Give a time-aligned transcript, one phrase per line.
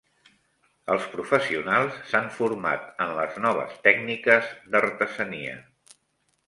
[0.93, 5.59] Els professionals s'han format en les noves tècniques d'artesania.